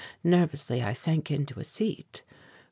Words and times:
Nervously 0.23 0.81
I 0.81 0.93
sank 0.93 1.29
into 1.29 1.59
a 1.59 1.63
seat. 1.63 2.23